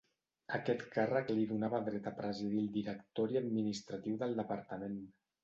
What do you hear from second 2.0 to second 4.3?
a presidir el directori administratiu